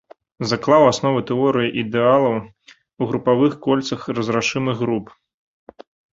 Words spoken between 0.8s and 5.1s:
асновы тэорыі ідэалаў у групавых кольцах разрашымых груп.